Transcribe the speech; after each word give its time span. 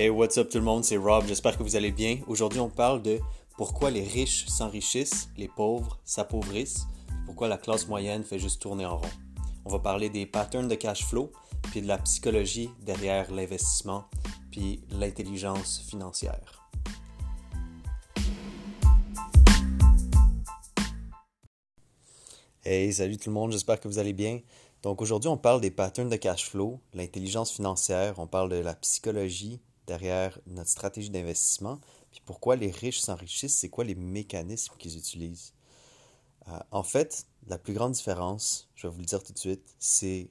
Hey, 0.00 0.10
what's 0.10 0.38
up 0.38 0.48
tout 0.48 0.58
le 0.58 0.64
monde, 0.64 0.84
c'est 0.84 0.96
Rob, 0.96 1.24
j'espère 1.26 1.58
que 1.58 1.64
vous 1.64 1.74
allez 1.74 1.90
bien. 1.90 2.20
Aujourd'hui, 2.28 2.60
on 2.60 2.70
parle 2.70 3.02
de 3.02 3.18
pourquoi 3.56 3.90
les 3.90 4.04
riches 4.04 4.46
s'enrichissent, 4.46 5.28
les 5.36 5.48
pauvres 5.48 5.98
s'appauvrissent, 6.04 6.86
pourquoi 7.26 7.48
la 7.48 7.58
classe 7.58 7.88
moyenne 7.88 8.22
fait 8.22 8.38
juste 8.38 8.62
tourner 8.62 8.86
en 8.86 8.98
rond. 8.98 9.10
On 9.64 9.70
va 9.70 9.80
parler 9.80 10.08
des 10.08 10.24
patterns 10.24 10.68
de 10.68 10.76
cash 10.76 11.04
flow, 11.04 11.32
puis 11.72 11.82
de 11.82 11.88
la 11.88 11.98
psychologie 11.98 12.70
derrière 12.80 13.32
l'investissement, 13.32 14.04
puis 14.52 14.84
l'intelligence 14.92 15.80
financière. 15.80 16.70
Hey, 22.64 22.92
salut 22.92 23.16
tout 23.16 23.30
le 23.30 23.34
monde, 23.34 23.50
j'espère 23.50 23.80
que 23.80 23.88
vous 23.88 23.98
allez 23.98 24.12
bien. 24.12 24.42
Donc 24.84 25.02
aujourd'hui, 25.02 25.28
on 25.28 25.36
parle 25.36 25.60
des 25.60 25.72
patterns 25.72 26.08
de 26.08 26.14
cash 26.14 26.48
flow, 26.48 26.78
l'intelligence 26.94 27.50
financière, 27.50 28.20
on 28.20 28.28
parle 28.28 28.50
de 28.50 28.58
la 28.58 28.74
psychologie 28.74 29.60
derrière 29.88 30.38
notre 30.46 30.68
stratégie 30.68 31.10
d'investissement, 31.10 31.80
puis 32.12 32.20
pourquoi 32.24 32.54
les 32.54 32.70
riches 32.70 33.00
s'enrichissent, 33.00 33.56
c'est 33.56 33.70
quoi 33.70 33.84
les 33.84 33.94
mécanismes 33.94 34.74
qu'ils 34.78 34.96
utilisent. 34.96 35.54
Euh, 36.48 36.58
en 36.70 36.82
fait, 36.82 37.26
la 37.48 37.58
plus 37.58 37.72
grande 37.72 37.92
différence, 37.92 38.68
je 38.76 38.86
vais 38.86 38.92
vous 38.92 39.00
le 39.00 39.06
dire 39.06 39.22
tout 39.22 39.32
de 39.32 39.38
suite, 39.38 39.74
c'est, 39.78 40.30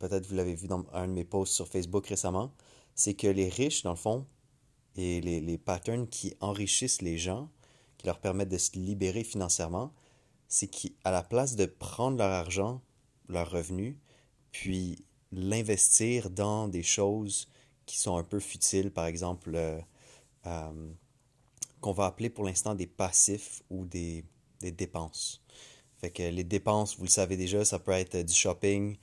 peut-être 0.00 0.26
vous 0.26 0.34
l'avez 0.34 0.54
vu 0.54 0.66
dans 0.66 0.84
un 0.92 1.06
de 1.06 1.12
mes 1.12 1.24
posts 1.24 1.54
sur 1.54 1.68
Facebook 1.68 2.06
récemment, 2.08 2.52
c'est 2.94 3.14
que 3.14 3.28
les 3.28 3.48
riches, 3.48 3.84
dans 3.84 3.92
le 3.92 3.96
fond, 3.96 4.26
et 4.96 5.20
les, 5.20 5.40
les 5.40 5.58
patterns 5.58 6.08
qui 6.08 6.34
enrichissent 6.40 7.00
les 7.00 7.18
gens, 7.18 7.48
qui 7.98 8.06
leur 8.06 8.18
permettent 8.18 8.48
de 8.48 8.58
se 8.58 8.72
libérer 8.72 9.22
financièrement, 9.22 9.92
c'est 10.48 10.66
qu'à 10.66 11.12
la 11.12 11.22
place 11.22 11.54
de 11.54 11.66
prendre 11.66 12.18
leur 12.18 12.30
argent, 12.30 12.82
leur 13.28 13.48
revenu, 13.48 13.96
puis 14.50 15.04
l'investir 15.30 16.30
dans 16.30 16.66
des 16.66 16.82
choses 16.82 17.48
qui 17.88 17.98
sont 17.98 18.18
un 18.18 18.22
peu 18.22 18.38
futiles, 18.38 18.90
par 18.92 19.06
exemple, 19.06 19.52
euh, 19.54 19.80
euh, 20.46 20.90
qu'on 21.80 21.92
va 21.92 22.04
appeler 22.04 22.28
pour 22.28 22.44
l'instant 22.44 22.74
des 22.74 22.86
passifs 22.86 23.62
ou 23.70 23.86
des, 23.86 24.24
des, 24.60 24.70
dépenses. 24.70 25.42
Fait 25.96 26.10
que 26.10 26.22
les 26.22 26.44
dépenses, 26.44 26.96
vous 26.98 27.04
le 27.04 27.10
savez 27.10 27.36
déjà, 27.36 27.64
ça 27.64 27.78
peut 27.78 27.92
être 27.92 28.18
du 28.18 28.34
shopping, 28.34 28.96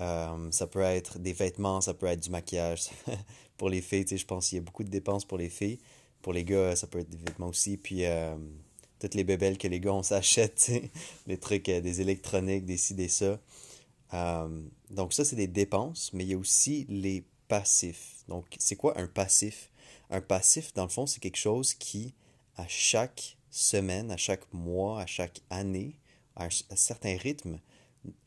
euh, 0.00 0.50
ça 0.50 0.66
peut 0.66 0.80
être 0.80 1.20
des 1.20 1.32
vêtements, 1.32 1.80
ça 1.80 1.94
peut 1.94 2.06
être 2.06 2.20
du 2.20 2.30
maquillage. 2.30 2.90
pour 3.56 3.68
les 3.68 3.80
filles, 3.80 4.04
je 4.10 4.24
pense 4.24 4.48
qu'il 4.48 4.56
y 4.56 4.58
a 4.58 4.64
beaucoup 4.64 4.82
de 4.82 4.90
dépenses 4.90 5.24
pour 5.24 5.38
les 5.38 5.48
filles. 5.48 5.78
Pour 6.20 6.32
les 6.32 6.44
gars, 6.44 6.74
ça 6.74 6.88
peut 6.88 6.98
être 6.98 7.10
des 7.10 7.18
vêtements 7.18 7.48
aussi. 7.48 7.76
Puis 7.76 8.02
toutes 8.98 9.14
les 9.14 9.24
bébelles 9.24 9.58
que 9.58 9.68
les 9.68 9.78
gars 9.78 9.92
on 9.92 10.02
s'achète, 10.02 10.72
les 11.26 11.38
trucs, 11.38 11.66
des 11.66 12.00
électroniques, 12.00 12.64
des 12.64 12.78
ci, 12.78 12.94
des 12.94 13.08
ça. 13.08 13.38
donc 14.90 15.12
ça, 15.12 15.24
c'est 15.24 15.36
des 15.36 15.46
dépenses, 15.46 16.12
mais 16.14 16.24
il 16.24 16.30
y 16.30 16.34
a 16.34 16.38
aussi 16.38 16.86
les 16.88 17.24
passif. 17.48 18.13
Donc, 18.28 18.46
c'est 18.58 18.76
quoi 18.76 18.98
un 18.98 19.06
passif? 19.06 19.70
Un 20.10 20.20
passif, 20.20 20.72
dans 20.74 20.84
le 20.84 20.88
fond, 20.88 21.06
c'est 21.06 21.20
quelque 21.20 21.38
chose 21.38 21.74
qui, 21.74 22.14
à 22.56 22.66
chaque 22.68 23.36
semaine, 23.50 24.10
à 24.10 24.16
chaque 24.16 24.52
mois, 24.52 25.00
à 25.00 25.06
chaque 25.06 25.40
année, 25.50 25.96
à 26.36 26.46
un, 26.46 26.76
certain 26.76 27.16
rythme, 27.16 27.60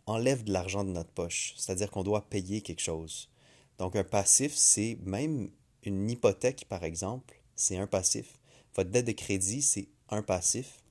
enlève 0.05 0.43
de 0.43 0.53
l'argent 0.53 0.83
de 0.83 0.91
notre 0.91 1.11
poche. 1.11 1.53
C'est-à-dire 1.57 1.91
qu'on 1.91 2.03
doit 2.03 2.29
payer 2.29 2.61
quelque 2.61 2.81
chose. 2.81 3.29
Donc, 3.77 3.95
un 3.95 4.03
passif, 4.03 4.53
c'est 4.55 4.97
même 5.03 5.49
une 5.83 6.09
hypothèque, 6.09 6.65
par 6.67 6.83
exemple, 6.83 7.39
c'est 7.55 7.77
un 7.77 7.87
passif. 7.87 8.37
Votre 8.75 8.89
dette 8.89 9.07
de 9.07 9.11
crédit, 9.11 9.61
c'est 9.61 9.87
un 10.09 10.21
passif. 10.21 10.81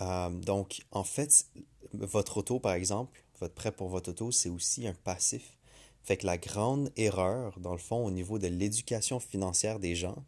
Euh, 0.00 0.30
donc, 0.30 0.82
en 0.90 1.04
fait, 1.04 1.46
votre 1.92 2.38
auto, 2.38 2.60
par 2.60 2.74
exemple, 2.74 3.24
votre 3.40 3.54
prêt 3.54 3.72
pour 3.72 3.88
votre 3.88 4.10
auto, 4.10 4.30
c'est 4.30 4.48
aussi 4.48 4.86
un 4.86 4.94
passif. 4.94 5.58
Fait 6.04 6.18
que 6.18 6.26
la 6.26 6.36
grande 6.36 6.92
erreur, 6.96 7.58
dans 7.60 7.72
le 7.72 7.78
fond, 7.78 8.04
au 8.04 8.10
niveau 8.10 8.38
de 8.38 8.46
l'éducation 8.46 9.20
financière 9.20 9.78
des 9.80 9.96
gens, 9.96 10.22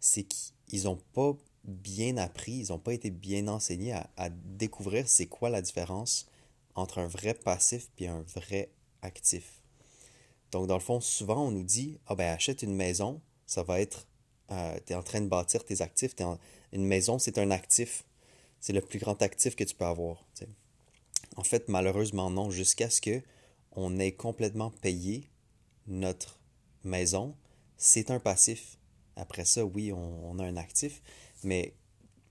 c'est 0.00 0.24
qu'ils 0.24 0.84
n'ont 0.84 1.00
pas 1.12 1.36
bien 1.64 2.16
appris, 2.16 2.52
ils 2.52 2.68
n'ont 2.70 2.78
pas 2.78 2.94
été 2.94 3.10
bien 3.10 3.46
enseignés 3.46 3.92
à, 3.92 4.30
découvrir 4.30 5.06
c'est 5.06 5.26
quoi 5.26 5.50
la 5.50 5.60
différence 5.60 6.26
entre 6.74 6.98
un 6.98 7.06
vrai 7.06 7.34
passif 7.34 7.90
et 7.98 8.08
un 8.08 8.22
vrai 8.34 8.70
actif. 9.02 9.60
Donc, 10.50 10.66
dans 10.66 10.76
le 10.76 10.80
fond, 10.80 11.00
souvent, 11.00 11.46
on 11.46 11.50
nous 11.50 11.62
dit 11.62 11.98
Ah, 12.06 12.14
ben, 12.14 12.32
achète 12.32 12.62
une 12.62 12.74
maison, 12.74 13.20
ça 13.46 13.62
va 13.62 13.80
être. 13.80 14.06
Euh, 14.50 14.78
tu 14.86 14.94
es 14.94 14.96
en 14.96 15.02
train 15.02 15.20
de 15.20 15.28
bâtir 15.28 15.62
tes 15.64 15.82
actifs. 15.82 16.14
Une 16.72 16.86
maison, 16.86 17.18
c'est 17.18 17.36
un 17.36 17.50
actif. 17.50 18.04
C'est 18.60 18.72
le 18.72 18.80
plus 18.80 18.98
grand 18.98 19.20
actif 19.20 19.56
que 19.56 19.64
tu 19.64 19.74
peux 19.74 19.84
avoir. 19.84 20.24
En 21.36 21.44
fait, 21.44 21.68
malheureusement, 21.68 22.30
non, 22.30 22.50
jusqu'à 22.50 22.88
ce 22.90 23.00
que 23.00 23.22
on 23.76 23.98
est 23.98 24.12
complètement 24.12 24.70
payé 24.70 25.28
notre 25.86 26.38
maison, 26.84 27.34
c'est 27.76 28.10
un 28.10 28.20
passif. 28.20 28.78
Après 29.16 29.44
ça, 29.44 29.64
oui, 29.64 29.92
on, 29.92 30.38
a 30.38 30.44
un 30.44 30.56
actif, 30.56 31.02
mais 31.42 31.74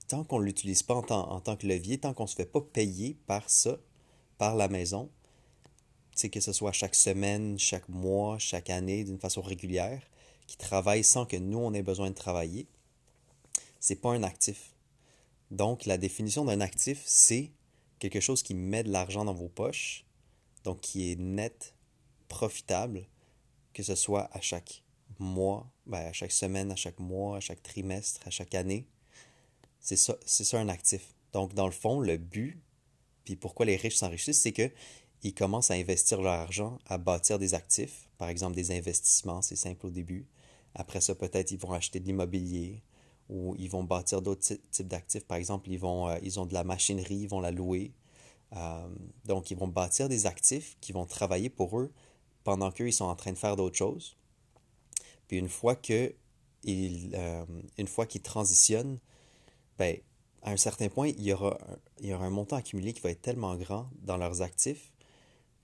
tant 0.08 0.24
qu'on 0.24 0.40
ne 0.40 0.44
l'utilise 0.44 0.82
pas 0.82 0.94
en 0.94 1.40
tant, 1.40 1.56
que 1.56 1.66
levier, 1.66 1.98
tant 1.98 2.14
qu'on 2.14 2.24
ne 2.24 2.28
se 2.28 2.34
fait 2.34 2.46
pas 2.46 2.60
payer 2.60 3.16
par 3.26 3.48
ça, 3.48 3.78
par 4.38 4.56
la 4.56 4.68
maison, 4.68 5.10
que 6.30 6.40
ce 6.40 6.52
soit 6.52 6.72
chaque 6.72 6.94
semaine, 6.94 7.58
chaque 7.58 7.88
mois, 7.88 8.38
chaque 8.38 8.70
année, 8.70 9.04
d'une 9.04 9.18
façon 9.18 9.42
régulière, 9.42 10.02
qui 10.46 10.56
travaille 10.56 11.04
sans 11.04 11.26
que 11.26 11.36
nous, 11.36 11.58
on 11.58 11.72
ait 11.74 11.82
besoin 11.82 12.10
de 12.10 12.14
travailler, 12.14 12.66
c'est 13.80 13.96
pas 13.96 14.10
un 14.10 14.22
actif. 14.22 14.74
Donc, 15.50 15.86
la 15.86 15.98
définition 15.98 16.44
d'un 16.44 16.60
actif, 16.60 17.02
c'est 17.04 17.50
quelque 17.98 18.20
chose 18.20 18.42
qui 18.42 18.54
met 18.54 18.82
de 18.82 18.90
l'argent 18.90 19.24
dans 19.24 19.34
vos 19.34 19.48
poches 19.48 20.04
donc 20.64 20.80
qui 20.80 21.10
est 21.10 21.16
net, 21.16 21.74
profitable, 22.28 23.06
que 23.72 23.82
ce 23.82 23.94
soit 23.94 24.28
à 24.32 24.40
chaque 24.40 24.82
mois, 25.18 25.70
ben, 25.86 26.06
à 26.06 26.12
chaque 26.12 26.32
semaine, 26.32 26.70
à 26.70 26.76
chaque 26.76 26.98
mois, 26.98 27.36
à 27.36 27.40
chaque 27.40 27.62
trimestre, 27.62 28.26
à 28.26 28.30
chaque 28.30 28.54
année. 28.54 28.86
C'est 29.80 29.96
ça, 29.96 30.58
un 30.58 30.68
actif. 30.68 31.14
Donc, 31.32 31.54
dans 31.54 31.66
le 31.66 31.72
fond, 31.72 32.00
le 32.00 32.16
but, 32.16 32.62
puis 33.24 33.36
pourquoi 33.36 33.66
les 33.66 33.76
riches 33.76 33.96
s'enrichissent, 33.96 34.40
c'est 34.40 34.52
que 34.52 34.70
ils 35.22 35.34
commencent 35.34 35.70
à 35.70 35.74
investir 35.74 36.20
leur 36.20 36.32
argent, 36.32 36.78
à 36.86 36.98
bâtir 36.98 37.38
des 37.38 37.54
actifs, 37.54 38.08
par 38.18 38.28
exemple 38.28 38.56
des 38.56 38.76
investissements, 38.76 39.40
c'est 39.40 39.56
simple 39.56 39.86
au 39.86 39.90
début. 39.90 40.26
Après 40.74 41.00
ça, 41.00 41.14
peut-être 41.14 41.50
ils 41.52 41.58
vont 41.58 41.72
acheter 41.72 42.00
de 42.00 42.06
l'immobilier 42.06 42.82
ou 43.28 43.54
ils 43.56 43.70
vont 43.70 43.84
bâtir 43.84 44.20
d'autres 44.20 44.54
types 44.70 44.88
d'actifs. 44.88 45.24
Par 45.24 45.36
exemple, 45.38 45.70
ils, 45.70 45.78
vont, 45.78 46.08
euh, 46.08 46.18
ils 46.22 46.40
ont 46.40 46.46
de 46.46 46.54
la 46.54 46.64
machinerie, 46.64 47.16
ils 47.16 47.28
vont 47.28 47.40
la 47.40 47.50
louer. 47.50 47.92
Euh, 48.56 48.88
donc, 49.24 49.50
ils 49.50 49.56
vont 49.56 49.68
bâtir 49.68 50.08
des 50.08 50.26
actifs 50.26 50.76
qui 50.80 50.92
vont 50.92 51.06
travailler 51.06 51.50
pour 51.50 51.78
eux 51.78 51.92
pendant 52.44 52.70
qu'eux, 52.70 52.88
ils 52.88 52.92
sont 52.92 53.04
en 53.04 53.16
train 53.16 53.32
de 53.32 53.38
faire 53.38 53.56
d'autres 53.56 53.76
choses. 53.76 54.16
Puis 55.28 55.38
une 55.38 55.48
fois 55.48 55.76
euh, 55.88 57.42
qu'ils 58.08 58.22
transitionnent, 58.22 58.98
ben, 59.78 59.96
à 60.42 60.50
un 60.50 60.56
certain 60.56 60.88
point, 60.88 61.08
il 61.08 61.22
y, 61.22 61.32
aura, 61.32 61.58
il 62.00 62.08
y 62.08 62.14
aura 62.14 62.26
un 62.26 62.30
montant 62.30 62.56
accumulé 62.56 62.92
qui 62.92 63.00
va 63.00 63.10
être 63.10 63.22
tellement 63.22 63.56
grand 63.56 63.88
dans 64.02 64.16
leurs 64.16 64.42
actifs 64.42 64.92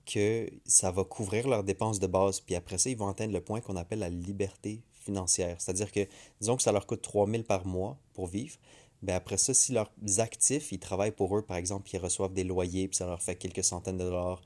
que 0.07 0.49
ça 0.65 0.91
va 0.91 1.05
couvrir 1.05 1.49
leurs 1.49 1.65
dépenses 1.65 1.99
de 2.01 2.07
base. 2.07 2.41
Puis 2.41 2.55
après 2.55 2.79
ça, 2.79 2.89
ils 2.89 2.97
vont 2.97 3.09
atteindre 3.09 3.33
le 3.35 3.43
point 3.43 3.61
qu'on 3.61 3.77
appelle 3.77 3.99
la 3.99 4.09
liberté 4.09 4.83
C'est-à-dire 5.27 5.93
que, 5.93 6.07
disons 6.41 6.57
que 6.57 6.63
ça 6.63 6.73
leur 6.73 6.87
coûte 6.87 7.03
3000 7.03 7.45
par 7.45 7.67
mois 7.67 7.99
pour 8.15 8.27
vivre, 8.27 8.57
ben 9.03 9.15
après 9.15 9.37
ça, 9.37 9.55
si 9.55 9.73
leurs 9.73 9.91
actifs, 10.19 10.73
ils 10.73 10.79
travaillent 10.79 11.13
pour 11.13 11.37
eux, 11.37 11.43
par 11.43 11.57
exemple, 11.57 11.89
ils 11.93 11.99
reçoivent 11.99 12.33
des 12.33 12.45
loyers, 12.45 12.89
puis 12.89 12.97
ça 12.97 13.07
leur 13.07 13.23
fait 13.23 13.37
quelques 13.37 13.65
centaines 13.65 13.99
de 13.99 14.05
dollars, 14.05 14.43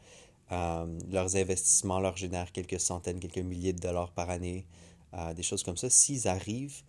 euh, 0.53 0.99
leurs 1.11 1.37
investissements 1.37 2.01
leur 2.01 2.17
génèrent 2.17 2.53
quelques 2.53 2.81
centaines, 2.81 3.19
quelques 3.19 3.39
milliers 3.39 3.73
de 3.73 3.81
dollars 3.81 4.13
par 4.13 4.29
année, 4.29 4.67
euh, 5.15 5.33
des 5.33 5.43
choses 5.43 5.63
comme 5.63 5.79
ça. 5.79 5.89
S'ils 5.89 6.29
arrivent 6.29 6.83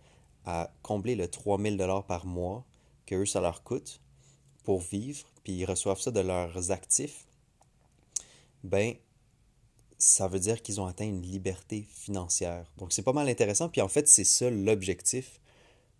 à 0.44 0.70
combler 0.82 1.14
le 1.14 1.28
3000 1.28 1.78
dollars 1.78 2.04
par 2.04 2.26
mois 2.26 2.64
que 3.06 3.14
eux, 3.14 3.26
ça 3.26 3.40
leur 3.40 3.62
coûte 3.62 4.00
pour 4.64 4.80
vivre, 4.80 5.26
puis 5.42 5.54
ils 5.54 5.64
reçoivent 5.64 6.00
ça 6.00 6.10
de 6.10 6.20
leurs 6.20 6.70
actifs, 6.70 7.26
ben 8.62 8.94
ça 10.04 10.28
veut 10.28 10.38
dire 10.38 10.62
qu'ils 10.62 10.80
ont 10.80 10.86
atteint 10.86 11.06
une 11.06 11.22
liberté 11.22 11.86
financière. 11.88 12.70
Donc 12.78 12.92
c'est 12.92 13.02
pas 13.02 13.12
mal 13.12 13.28
intéressant, 13.28 13.68
puis 13.68 13.80
en 13.80 13.88
fait, 13.88 14.08
c'est 14.08 14.24
ça 14.24 14.50
l'objectif 14.50 15.40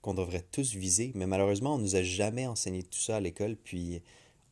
qu'on 0.03 0.15
devrait 0.15 0.45
tous 0.53 0.75
viser, 0.75 1.13
mais 1.15 1.27
malheureusement, 1.27 1.75
on 1.75 1.79
nous 1.79 1.97
a 1.97 2.03
jamais 2.03 2.47
enseigné 2.47 2.83
tout 2.83 2.99
ça 2.99 3.17
à 3.17 3.21
l'école, 3.21 3.57
puis 3.57 4.03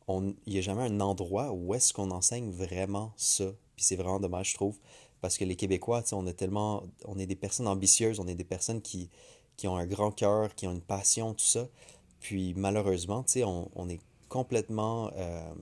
il 0.07 0.33
n'y 0.47 0.57
a 0.57 0.61
jamais 0.61 0.83
un 0.83 0.99
endroit 0.99 1.51
où 1.51 1.73
est-ce 1.75 1.93
qu'on 1.93 2.11
enseigne 2.11 2.51
vraiment 2.51 3.13
ça. 3.15 3.45
Puis 3.75 3.85
c'est 3.85 3.95
vraiment 3.95 4.19
dommage, 4.19 4.49
je 4.49 4.55
trouve, 4.55 4.77
parce 5.21 5.37
que 5.37 5.45
les 5.45 5.55
Québécois, 5.55 6.03
on 6.11 6.25
est 6.25 6.33
tellement, 6.33 6.83
on 7.05 7.19
est 7.19 7.27
des 7.27 7.35
personnes 7.35 7.67
ambitieuses, 7.67 8.19
on 8.19 8.27
est 8.27 8.35
des 8.35 8.43
personnes 8.43 8.81
qui, 8.81 9.09
qui 9.55 9.67
ont 9.67 9.77
un 9.77 9.85
grand 9.85 10.11
cœur, 10.11 10.55
qui 10.55 10.67
ont 10.67 10.71
une 10.71 10.81
passion, 10.81 11.33
tout 11.33 11.45
ça. 11.45 11.69
Puis 12.19 12.53
malheureusement, 12.55 13.23
on, 13.37 13.69
on 13.75 13.89
est 13.89 14.01
complètement 14.29 15.11
euh, 15.15 15.53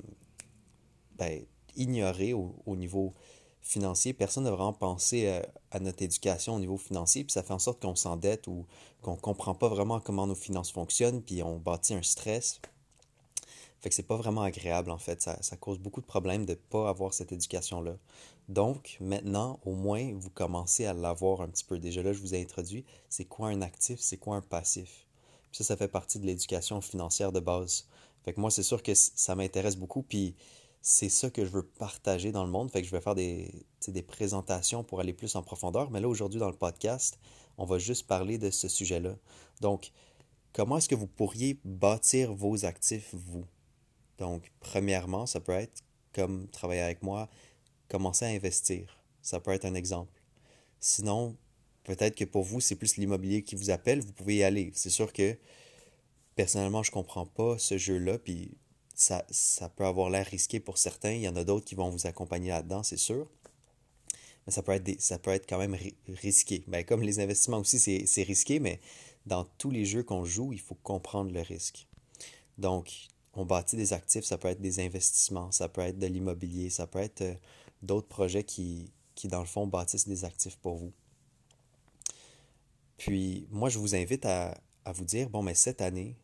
ben, 1.17 1.43
ignoré 1.75 2.33
au, 2.33 2.75
niveau 2.75 3.13
financier. 3.61 4.13
Personne 4.13 4.43
n'a 4.43 4.51
vraiment 4.51 4.73
pensé 4.73 5.27
euh, 5.27 5.41
à, 5.71 5.79
notre 5.79 6.01
éducation 6.01 6.55
au 6.55 6.59
niveau 6.59 6.77
financier, 6.77 7.23
puis 7.23 7.31
ça 7.31 7.43
fait 7.43 7.53
en 7.53 7.59
sorte 7.59 7.81
qu'on 7.81 7.95
s'endette 7.95 8.47
ou 8.47 8.65
qu'on 9.01 9.15
ne 9.15 9.19
comprend 9.19 9.55
pas 9.55 9.69
vraiment 9.69 9.99
comment 9.99 10.27
nos 10.27 10.35
finances 10.35 10.71
fonctionnent, 10.71 11.21
puis 11.21 11.43
on 11.43 11.57
bâtit 11.57 11.93
un 11.93 12.03
stress. 12.03 12.59
Fait 13.79 13.89
que 13.89 13.95
c'est 13.95 14.03
pas 14.03 14.15
vraiment 14.15 14.41
agréable 14.41 14.91
en 14.91 14.99
fait. 14.99 15.21
Ça, 15.21 15.57
cause 15.59 15.79
beaucoup 15.79 16.01
de 16.01 16.05
problèmes 16.05 16.45
de 16.45 16.51
ne 16.51 16.57
pas 16.57 16.87
avoir 16.87 17.13
cette 17.13 17.31
éducation-là. 17.31 17.97
Donc 18.47 18.97
maintenant, 18.99 19.59
au 19.65 19.73
moins, 19.73 20.13
vous 20.13 20.29
commencez 20.29 20.85
à 20.85 20.93
l'avoir 20.93 21.41
un 21.41 21.47
petit 21.47 21.63
peu. 21.63 21.79
Déjà 21.79 22.03
là, 22.03 22.13
je 22.13 22.19
vous 22.19 22.35
ai 22.35 22.41
introduit, 22.41 22.85
c'est 23.09 23.25
quoi 23.25 23.47
un 23.47 23.61
actif, 23.61 23.99
c'est 23.99 24.17
quoi 24.17 24.35
un 24.35 24.41
passif? 24.41 25.07
Ça, 25.51 25.63
ça 25.63 25.75
fait 25.75 25.87
partie 25.87 26.19
de 26.19 26.25
l'éducation 26.25 26.79
financière 26.79 27.31
de 27.31 27.39
base. 27.39 27.87
Fait 28.23 28.33
que 28.33 28.39
moi, 28.39 28.51
c'est 28.51 28.63
sûr 28.63 28.83
que 28.83 28.93
ça 28.93 29.35
m'intéresse 29.35 29.75
beaucoup. 29.75 30.03
C'est 30.81 31.09
ça 31.09 31.29
que 31.29 31.45
je 31.45 31.51
veux 31.51 31.63
partager 31.63 32.31
dans 32.31 32.43
le 32.43 32.49
monde. 32.49 32.71
Fait 32.71 32.81
que 32.81 32.87
je 32.87 32.91
vais 32.91 33.01
faire 33.01 33.15
des, 33.15 33.65
présentations 34.07 34.83
pour 34.83 34.99
aller 34.99 35.13
plus 35.13 35.35
en 35.35 35.43
profondeur. 35.43 35.91
Mais 35.91 35.99
là, 35.99 36.09
aujourd'hui, 36.09 36.39
dans 36.39 36.49
le 36.49 36.57
podcast, 36.57 37.19
on 37.57 37.65
va 37.65 37.77
juste 37.77 38.07
parler 38.07 38.37
de 38.37 38.49
ce 38.49 38.67
sujet-là. 38.67 39.15
Donc, 39.61 39.91
comment 40.53 40.77
est-ce 40.77 40.89
que 40.89 40.95
vous 40.95 41.07
pourriez 41.07 41.59
bâtir 41.63 42.33
vos 42.33 42.65
actifs, 42.65 43.13
vous? 43.13 43.45
Donc, 44.17 44.51
premièrement, 44.59 45.25
ça 45.27 45.39
peut 45.39 45.51
être, 45.51 45.83
comme 46.13 46.47
travailler 46.47 46.81
avec 46.81 47.03
moi, 47.03 47.29
commencer 47.87 48.25
à 48.25 48.29
investir. 48.29 49.03
Ça 49.21 49.39
peut 49.39 49.51
être 49.51 49.65
un 49.65 49.75
exemple. 49.75 50.19
Sinon, 50.79 51.37
peut-être 51.83 52.15
que 52.15 52.25
pour 52.25 52.43
vous, 52.43 52.59
c'est 52.59 52.75
plus 52.75 52.97
l'immobilier 52.97 53.43
qui 53.43 53.55
vous 53.55 53.69
appelle, 53.69 54.01
vous 54.01 54.13
pouvez 54.13 54.37
y 54.37 54.43
aller. 54.43 54.71
C'est 54.73 54.89
sûr 54.89 55.13
que, 55.13 55.37
personnellement, 56.35 56.81
je 56.81 56.89
ne 56.89 56.93
comprends 56.93 57.27
pas 57.27 57.59
ce 57.59 57.77
jeu-là, 57.77 58.17
puis 58.17 58.57
ça, 58.95 59.25
ça 59.29 59.69
peut 59.69 59.85
avoir 59.85 60.09
l'air 60.09 60.25
risqué 60.25 60.59
pour 60.59 60.77
certains. 60.77 61.11
Il 61.11 61.21
y 61.21 61.27
en 61.27 61.35
a 61.35 61.43
d'autres 61.43 61.65
qui 61.65 61.75
vont 61.75 61.89
vous 61.89 62.07
accompagner 62.07 62.49
là-dedans, 62.49 62.83
c'est 62.83 62.97
sûr. 62.97 63.27
Mais 64.45 64.53
ça 64.53 64.63
peut 64.63 64.71
être, 64.71 64.99
ça 65.01 65.19
peut 65.19 65.31
être 65.31 65.47
quand 65.47 65.59
même 65.59 65.77
risqué. 66.07 66.63
Ben, 66.67 66.83
comme 66.83 67.01
les 67.01 67.19
investissements 67.19 67.59
aussi, 67.59 67.79
c'est 67.79 68.23
risqué, 68.23 68.59
mais 68.59 68.79
dans 69.25 69.45
tous 69.57 69.71
les 69.71 69.85
jeux 69.85 70.03
qu'on 70.03 70.25
joue, 70.25 70.53
il 70.53 70.59
faut 70.59 70.75
comprendre 70.75 71.31
le 71.31 71.41
risque. 71.41 71.87
Donc, 72.57 72.91
on 73.33 73.45
bâtit 73.45 73.75
des 73.75 73.93
actifs, 73.93 74.25
ça 74.25 74.37
peut 74.37 74.47
être 74.47 74.61
des 74.61 74.79
investissements, 74.79 75.51
ça 75.51 75.69
peut 75.69 75.81
être 75.81 75.99
de 75.99 76.07
l'immobilier, 76.07 76.69
ça 76.69 76.87
peut 76.87 76.99
être 76.99 77.21
euh, 77.21 77.35
d'autres 77.81 78.07
projets 78.07 78.43
qui, 78.43 78.91
qui, 79.15 79.27
dans 79.27 79.39
le 79.39 79.45
fond, 79.45 79.67
bâtissent 79.67 80.07
des 80.07 80.25
actifs 80.25 80.57
pour 80.57 80.75
vous. 80.75 80.91
Puis, 82.97 83.47
moi, 83.51 83.69
je 83.69 83.79
vous 83.79 83.95
invite 83.95 84.25
à, 84.25 84.59
à 84.85 84.91
vous 84.91 85.05
dire, 85.05 85.29
bon, 85.29 85.43
mais 85.43 85.55
cette 85.55 85.81
année, 85.81 86.15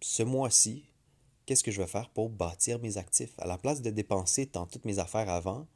ce 0.00 0.22
mois-ci, 0.22 0.84
qu'est-ce 1.46 1.64
que 1.64 1.70
je 1.70 1.80
vais 1.80 1.86
faire 1.86 2.10
pour 2.10 2.28
bâtir 2.28 2.78
mes 2.80 2.98
actifs? 2.98 3.32
À 3.38 3.46
la 3.46 3.58
place 3.58 3.82
de 3.82 3.90
dépenser 3.90 4.46
dans 4.52 4.66
toutes 4.66 4.84
mes 4.84 4.98
affaires 4.98 5.28
avant, 5.28 5.66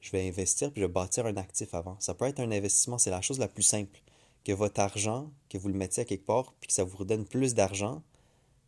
je 0.00 0.10
vais 0.10 0.26
investir 0.28 0.72
puis 0.72 0.80
je 0.80 0.86
vais 0.86 0.92
bâtir 0.92 1.26
un 1.26 1.36
actif 1.36 1.74
avant. 1.74 1.96
Ça 2.00 2.14
peut 2.14 2.26
être 2.26 2.40
un 2.40 2.50
investissement, 2.50 2.98
c'est 2.98 3.10
la 3.10 3.20
chose 3.20 3.38
la 3.38 3.48
plus 3.48 3.62
simple. 3.62 4.00
Que 4.44 4.52
votre 4.52 4.80
argent, 4.80 5.30
que 5.48 5.58
vous 5.58 5.68
le 5.68 5.74
mettiez 5.74 6.02
à 6.02 6.06
quelque 6.06 6.24
part 6.24 6.54
puis 6.60 6.68
que 6.68 6.72
ça 6.72 6.84
vous 6.84 6.96
redonne 6.96 7.26
plus 7.26 7.54
d'argent, 7.54 8.02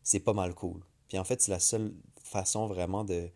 c'est 0.02 0.20
pas 0.20 0.34
mal 0.34 0.54
cool. 0.54 0.82
Puis 1.08 1.18
en 1.18 1.24
fait, 1.24 1.40
c'est 1.40 1.50
la 1.50 1.60
seule 1.60 1.94
façon 2.22 2.66
vraiment 2.66 3.04
de, 3.04 3.30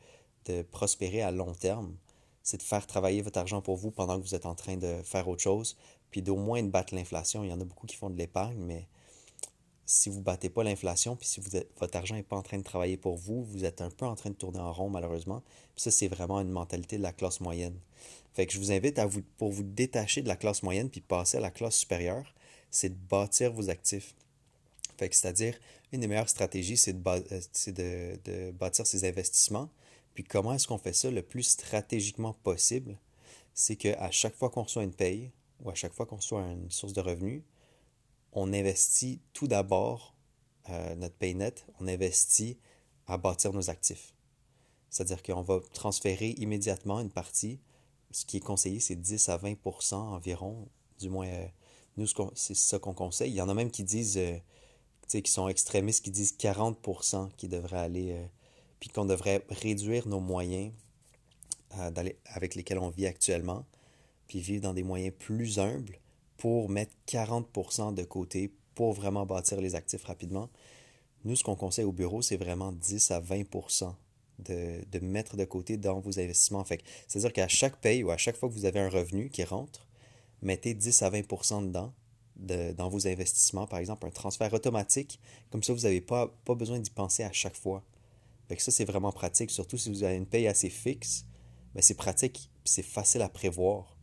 de 0.47 0.63
prospérer 0.63 1.23
à 1.23 1.31
long 1.31 1.53
terme, 1.53 1.95
c'est 2.43 2.59
de 2.59 2.63
faire 2.63 2.87
travailler 2.87 3.23
votre 3.23 3.39
argent 3.39 3.61
pour 3.61 3.77
vous 3.77 3.91
pendant 3.91 4.19
que 4.19 4.23
vous 4.23 4.35
êtes 4.35 4.47
en 4.47 4.55
train 4.55 4.77
de 4.77 5.03
faire 5.03 5.29
autre 5.29 5.43
chose, 5.43 5.77
puis 6.11 6.23
d'au 6.23 6.37
moins 6.37 6.63
de 6.63 6.69
battre 6.69 6.95
l'inflation. 6.95 7.43
Il 7.43 7.51
y 7.51 7.53
en 7.53 7.61
a 7.61 7.65
beaucoup 7.65 7.87
qui 7.87 7.97
font 7.97 8.11
de 8.11 8.17
l'épargne, 8.17 8.59
mais 8.59 8.87
si 9.87 10.11
vous 10.11 10.19
ne 10.19 10.25
battez 10.25 10.51
pas 10.51 10.65
l'inflation, 10.65 11.15
puis 11.15 11.29
si 11.29 11.41
votre 11.41 11.97
argent 11.97 12.17
n'est 12.17 12.25
pas 12.25 12.37
en 12.37 12.43
train 12.43 12.59
de 12.59 12.65
travailler 12.65 12.97
pour 12.97 13.17
vous, 13.17 13.45
vous 13.45 13.65
êtes 13.65 13.81
un 13.81 13.91
peu 13.91 14.05
en 14.05 14.17
train 14.17 14.31
de 14.31 14.35
tourner 14.35 14.59
en 14.59 14.73
rond 14.73 14.91
malheureusement. 14.91 15.43
Puis 15.75 15.83
ça, 15.83 15.93
c'est 15.93 16.09
vraiment 16.09 16.41
une 16.41 16.51
mentalité 16.51 16.99
de 16.99 17.03
la 17.03 17.13
classe 17.13 17.41
moyenne. 17.41 17.79
Fait 18.35 18.47
que 18.47 18.53
je 18.53 18.59
vous 18.59 18.73
invite 18.73 18.99
à 18.99 19.07
vous, 19.07 19.23
pour 19.39 19.53
vous 19.53 19.63
détacher 19.63 20.23
de 20.23 20.29
la 20.29 20.37
classe 20.37 20.65
moyenne 20.65 20.91
puis 20.91 21.01
passer 21.01 21.39
à 21.39 21.41
la 21.41 21.51
classe 21.51 21.77
supérieure, 21.77 22.35
c'est 22.71 22.89
de 22.89 23.09
bâtir 23.09 23.53
vos 23.53 23.71
actifs. 23.71 24.15
Fait 24.99 25.09
que 25.09 25.15
c'est-à-dire, 25.15 25.57
une 25.93 26.01
des 26.01 26.09
meilleures 26.09 26.29
stratégies, 26.29 26.77
c'est 26.77 26.93
de, 26.93 28.19
de, 28.25 28.51
bâtir 28.51 28.87
ses 28.87 29.09
investissements. 29.09 29.71
Puis 30.15 30.25
comment 30.25 30.53
est-ce 30.53 30.67
qu'on 30.67 30.79
fait 30.79 30.93
ça 30.93 31.11
le 31.11 31.23
plus 31.23 31.45
stratégiquement 31.45 32.33
possible? 32.43 32.99
C'est 33.55 33.77
qu'à 33.77 34.11
chaque 34.11 34.35
fois 34.35 34.51
qu'on 34.51 34.65
reçoit 34.65 34.83
une 34.83 34.93
paye 34.93 35.31
ou 35.63 35.71
à 35.71 35.75
chaque 35.75 35.95
fois 35.95 36.07
qu'on 36.07 36.17
reçoit 36.17 36.43
une 36.43 36.71
source 36.71 36.93
de 36.93 37.01
revenus, 37.01 37.43
on 38.37 38.53
investit 38.53 39.21
tout 39.33 39.49
d'abord 39.49 40.15
euh, 40.69 40.95
notre 40.95 41.17
paye 41.17 41.35
net, 41.35 41.67
on 41.81 41.89
investit 41.89 42.59
à 43.07 43.17
bâtir 43.17 43.53
nos 43.53 43.71
actifs. 43.71 44.15
C'est-à-dire 44.91 45.23
qu'on 45.23 45.43
va 45.43 45.61
transférer 45.73 46.31
immédiatement 46.37 47.01
une 47.01 47.11
partie. 47.11 47.59
Ce 48.11 48.27
qui 48.27 48.37
est 48.37 48.41
conseillé, 48.41 48.79
c'est 48.79 48.95
10 48.95 49.31
à 49.31 49.39
20% 49.39 49.95
environ. 49.95 50.69
Du 50.99 51.09
moins, 51.09 51.27
euh, 51.27 51.47
nous, 51.97 52.07
c'est 52.35 52.55
ça 52.55 52.79
qu'on 52.79 52.93
conseille. 52.93 53.31
Il 53.31 53.37
y 53.37 53.41
en 53.41 53.49
a 53.49 53.55
même 53.55 53.71
qui 53.71 53.85
disent, 53.85 54.19
euh, 54.19 54.39
qui 55.09 55.31
sont 55.31 55.49
extrémistes, 55.49 56.05
qui 56.05 56.11
disent 56.11 56.37
40% 56.39 57.31
qui 57.37 57.49
devraient 57.49 57.79
aller, 57.79 58.29
puis 58.81 58.91
qu'on 58.91 59.07
devrait 59.07 59.47
réduire 59.49 60.07
nos 60.09 60.21
moyens 60.21 60.73
avec 61.71 62.55
lesquels 62.55 62.79
on 62.79 62.91
vit 62.91 63.07
actuellement, 63.07 63.65
puis 64.27 64.41
vivre 64.41 64.63
dans 64.63 64.75
des 64.75 64.83
moyens 64.83 65.15
plus 65.17 65.59
humbles 65.59 66.01
pour 66.37 66.69
mettre 66.69 66.93
40% 67.09 67.95
de 67.95 68.03
côté 68.03 68.53
pour 68.75 68.93
vraiment 68.93 69.25
bâtir 69.25 69.61
les 69.61 69.75
actifs 69.75 70.05
rapidement. 70.05 70.51
Nous, 71.25 71.37
ce 71.37 71.45
qu'on 71.45 71.57
conseille 71.57 71.85
au 71.85 71.93
bureau, 71.93 72.23
c'est 72.23 72.37
vraiment 72.37 72.73
10 72.73 73.11
à 73.11 73.21
20% 73.21 73.95
de, 74.39 74.85
de, 74.91 74.99
mettre 74.99 75.37
de 75.37 75.45
côté 75.45 75.77
dans 75.77 75.99
vos 75.99 76.21
investissements. 76.21 76.65
c'est-à-dire 77.07 77.33
qu'à 77.33 77.49
chaque 77.49 77.81
paye 77.81 78.05
ou 78.05 78.11
à 78.11 78.17
chaque 78.17 78.37
fois 78.37 78.49
que 78.49 78.55
vous 78.55 78.67
avez 78.67 78.81
un 78.81 78.91
revenu 78.91 79.31
qui 79.31 79.43
rentre, 79.45 79.87
mettez 80.43 80.75
10 80.75 81.03
à 81.03 81.11
20% 81.11 81.67
dedans 81.67 81.93
de, 82.37 82.73
dans 82.73 82.91
vos 82.91 83.09
investissements, 83.09 83.67
par 83.67 83.79
exemple 83.79 84.07
un 84.07 84.11
transfert 84.11 84.53
automatique. 84.53 85.19
Comme 85.51 85.63
ça, 85.63 85.73
vous 85.73 85.81
n'avez 85.81 86.03
pas, 86.03 86.29
pas 86.45 86.55
besoin 86.55 86.79
d'y 86.79 86.91
penser 86.91 87.25
à 87.25 87.33
chaque 87.33 87.57
fois. 87.57 87.83
Fait 88.49 88.61
ça, 88.61 88.71
c'est 88.71 88.85
vraiment 88.85 89.11
pratique, 89.11 89.51
surtout 89.51 89.79
si 89.79 89.89
vous 89.89 90.05
avez 90.05 90.17
une 90.17 90.27
paye 90.27 90.47
assez 90.47 90.69
fixe. 90.69 91.25
Ben, 91.75 91.83
c'est 91.83 91.95
pratique 91.95 92.51
c'est 92.69 92.83
facile 92.83 93.23
à 93.23 93.29
prévoir. 93.29 93.97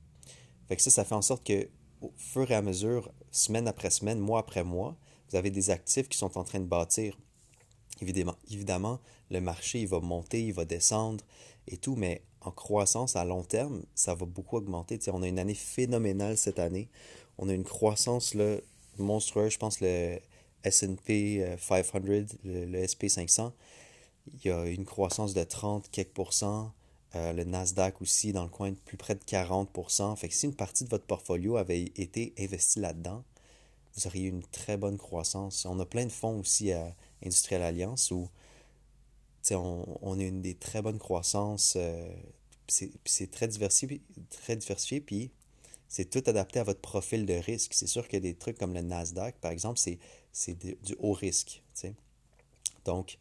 Fait 0.67 0.75
que 0.75 0.81
ça, 0.81 0.89
ça 0.89 1.03
fait 1.03 1.15
en 1.15 1.21
sorte 1.21 1.45
que 1.45 1.69
au 2.03 2.11
fur 2.17 2.51
et 2.51 2.55
à 2.55 2.61
mesure, 2.61 3.11
semaine 3.31 3.67
après 3.67 3.89
semaine, 3.89 4.19
mois 4.19 4.39
après 4.39 4.63
mois, 4.63 4.95
vous 5.29 5.37
avez 5.37 5.49
des 5.49 5.69
actifs 5.69 6.09
qui 6.09 6.17
sont 6.17 6.37
en 6.37 6.43
train 6.43 6.59
de 6.59 6.65
bâtir. 6.65 7.17
Évidemment, 8.01 8.99
le 9.31 9.39
marché, 9.39 9.85
va 9.85 9.99
monter, 9.99 10.43
il 10.43 10.53
va 10.53 10.65
descendre 10.65 11.23
et 11.67 11.77
tout, 11.77 11.95
mais 11.95 12.21
en 12.41 12.51
croissance 12.51 13.15
à 13.15 13.23
long 13.23 13.43
terme, 13.43 13.83
ça 13.95 14.13
va 14.15 14.25
beaucoup 14.25 14.57
augmenter. 14.57 14.99
on 15.07 15.23
a 15.23 15.27
une 15.27 15.39
année 15.39 15.53
phénoménale 15.53 16.37
cette 16.37 16.59
année. 16.59 16.89
On 17.37 17.47
a 17.47 17.53
une 17.53 17.63
croissance 17.63 18.35
monstrueuse. 18.97 19.53
Je 19.53 19.57
pense 19.57 19.79
le 19.79 20.19
S&P 20.63 21.57
500, 21.57 21.99
le, 22.03 22.25
le 22.65 22.87
SP 22.87 23.07
500, 23.07 23.53
il 24.33 24.47
y 24.47 24.51
a 24.51 24.65
une 24.65 24.85
croissance 24.85 25.33
de 25.33 25.43
30 25.43 25.89
quelques 25.89 26.09
pourcents. 26.09 26.73
Euh, 27.15 27.31
le 27.31 27.43
Nasdaq 27.43 28.01
aussi 28.01 28.33
dans 28.33 28.43
le 28.43 28.49
coin 28.49 28.71
de 28.71 28.75
plus 28.75 28.97
près 28.97 29.15
de 29.15 29.23
40%. 29.23 30.15
Fait 30.15 30.29
que 30.29 30.33
si 30.33 30.45
une 30.47 30.55
partie 30.55 30.83
de 30.83 30.89
votre 30.89 31.05
portfolio 31.05 31.57
avait 31.57 31.83
été 31.83 32.33
investie 32.39 32.79
là-dedans, 32.79 33.23
vous 33.95 34.07
auriez 34.07 34.27
une 34.27 34.43
très 34.43 34.77
bonne 34.77 34.97
croissance. 34.97 35.65
On 35.65 35.79
a 35.79 35.85
plein 35.85 36.05
de 36.05 36.11
fonds 36.11 36.39
aussi 36.39 36.71
à 36.71 36.95
Industrial 37.23 37.61
Alliance 37.61 38.09
où 38.09 38.27
on, 39.51 40.19
a 40.19 40.23
une 40.23 40.41
des 40.41 40.55
très 40.55 40.81
bonnes 40.81 40.97
croissances. 40.97 41.75
Euh, 41.77 42.11
c'est 42.67 43.29
très 43.29 43.47
diversifié, 43.47 44.01
très 44.29 44.55
diversifié, 44.55 45.01
puis 45.01 45.31
c'est 45.89 46.09
tout 46.09 46.23
adapté 46.25 46.59
à 46.59 46.63
votre 46.63 46.79
profil 46.79 47.25
de 47.27 47.33
risque. 47.33 47.73
C'est 47.75 47.87
sûr 47.87 48.07
qu'il 48.07 48.15
y 48.15 48.27
a 48.27 48.31
des 48.31 48.35
trucs 48.35 48.57
comme 48.57 48.73
le 48.73 48.81
Nasdaq, 48.81 49.35
par 49.39 49.51
exemple, 49.51 49.79
c'est 50.31 50.53
du 50.55 50.95
haut 50.97 51.13
risque. 51.13 51.61
Donc, 52.85 53.17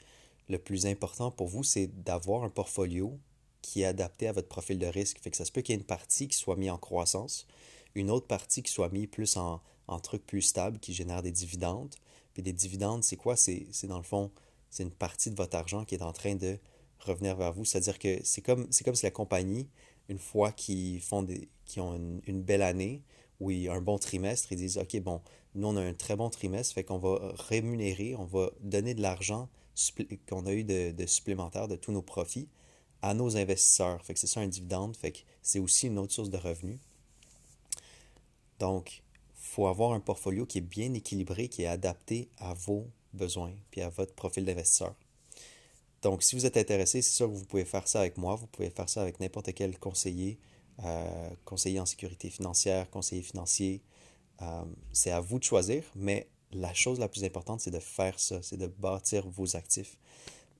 le 0.48 0.58
plus 0.58 0.86
important 0.86 1.30
pour 1.30 1.48
vous, 1.48 1.62
c'est 1.62 1.88
d'avoir 2.02 2.44
un 2.44 2.48
portfolio 2.48 3.18
qui 3.62 3.82
est 3.82 3.86
adapté 3.86 4.28
à 4.28 4.32
votre 4.32 4.48
profil 4.48 4.78
de 4.78 4.86
risque. 4.86 5.18
Fait 5.20 5.30
que 5.30 5.36
ça 5.36 5.44
se 5.44 5.52
peut 5.52 5.62
qu'il 5.62 5.74
y 5.74 5.76
ait 5.76 5.80
une 5.80 5.86
partie 5.86 6.28
qui 6.28 6.36
soit 6.36 6.56
mise 6.56 6.70
en 6.70 6.78
croissance, 6.78 7.46
une 7.94 8.10
autre 8.10 8.26
partie 8.26 8.62
qui 8.62 8.70
soit 8.70 8.88
mise 8.90 9.06
plus 9.06 9.36
en, 9.36 9.60
en 9.88 10.00
trucs 10.00 10.26
plus 10.26 10.42
stables 10.42 10.78
qui 10.78 10.92
génèrent 10.92 11.22
des 11.22 11.30
dividendes. 11.30 11.94
Puis 12.34 12.42
des 12.42 12.52
dividendes, 12.52 13.04
c'est 13.04 13.16
quoi? 13.16 13.36
C'est 13.36 13.66
dans 13.84 13.98
le 13.98 14.02
fond, 14.02 14.30
c'est 14.70 14.82
une 14.82 14.90
partie 14.90 15.30
de 15.30 15.36
votre 15.36 15.56
argent 15.56 15.84
qui 15.84 15.94
est 15.94 16.02
en 16.02 16.12
train 16.12 16.34
de 16.34 16.58
revenir 17.00 17.36
vers 17.36 17.52
vous. 17.52 17.64
C'est-à-dire 17.64 17.98
que 17.98 18.18
c'est 18.24 18.40
comme, 18.40 18.68
comme 18.84 18.94
si 18.94 19.04
la 19.04 19.10
compagnie, 19.10 19.68
une 20.08 20.18
fois 20.18 20.52
qu'ils 20.52 21.00
font 21.00 21.22
des, 21.22 21.48
ont 21.76 22.20
une, 22.26 22.42
belle 22.42 22.62
année 22.62 23.02
ou 23.40 23.50
un 23.50 23.80
bon 23.80 23.98
trimestre, 23.98 24.52
ils 24.52 24.58
disent 24.58 24.78
OK, 24.78 24.98
bon, 25.00 25.20
nous 25.54 25.68
on 25.68 25.76
a 25.76 25.82
un 25.82 25.94
très 25.94 26.16
bon 26.16 26.30
trimestre, 26.30 26.74
fait 26.74 26.84
qu'on 26.84 26.98
va 26.98 27.34
rémunérer, 27.48 28.14
on 28.16 28.24
va 28.24 28.50
donner 28.60 28.94
de 28.94 29.02
l'argent 29.02 29.48
qu'on 30.28 30.46
a 30.46 30.52
eu 30.52 30.64
de, 30.64 30.92
de 30.92 31.06
supplémentaire 31.06 31.68
de 31.68 31.76
tous 31.76 31.92
nos 31.92 32.02
profits 32.02 32.48
à 33.02 33.14
nos 33.14 33.36
investisseurs. 33.36 34.02
Fait 34.04 34.14
que 34.14 34.20
c'est 34.20 34.26
ça 34.26 34.40
un 34.40 34.46
dividende, 34.46 34.96
fait 34.96 35.12
que 35.12 35.18
c'est 35.42 35.58
aussi 35.58 35.88
une 35.88 35.98
autre 35.98 36.12
source 36.12 36.30
de 36.30 36.38
revenus. 36.38 36.78
Donc, 38.58 38.98
il 38.98 39.02
faut 39.34 39.66
avoir 39.66 39.92
un 39.92 40.00
portfolio 40.00 40.46
qui 40.46 40.58
est 40.58 40.62
bien 40.62 40.94
équilibré, 40.94 41.48
qui 41.48 41.62
est 41.62 41.66
adapté 41.66 42.28
à 42.38 42.54
vos 42.54 42.86
besoins 43.12 43.52
puis 43.70 43.80
à 43.82 43.88
votre 43.88 44.14
profil 44.14 44.44
d'investisseur. 44.44 44.94
Donc, 46.02 46.22
si 46.22 46.34
vous 46.34 46.46
êtes 46.46 46.56
intéressé, 46.56 47.02
c'est 47.02 47.12
sûr 47.12 47.28
que 47.28 47.34
vous 47.34 47.44
pouvez 47.44 47.64
faire 47.64 47.86
ça 47.86 48.00
avec 48.00 48.16
moi, 48.16 48.34
vous 48.34 48.46
pouvez 48.46 48.70
faire 48.70 48.88
ça 48.88 49.02
avec 49.02 49.20
n'importe 49.20 49.52
quel 49.54 49.78
conseiller, 49.78 50.38
euh, 50.84 51.30
conseiller 51.44 51.78
en 51.78 51.86
sécurité 51.86 52.28
financière, 52.28 52.90
conseiller 52.90 53.22
financier. 53.22 53.82
Euh, 54.40 54.64
c'est 54.92 55.12
à 55.12 55.20
vous 55.20 55.38
de 55.38 55.44
choisir, 55.44 55.84
mais 55.94 56.28
la 56.52 56.74
chose 56.74 56.98
la 56.98 57.08
plus 57.08 57.24
importante, 57.24 57.60
c'est 57.60 57.70
de 57.70 57.78
faire 57.78 58.18
ça, 58.18 58.42
c'est 58.42 58.56
de 58.56 58.66
bâtir 58.66 59.28
vos 59.28 59.56
actifs. 59.56 59.96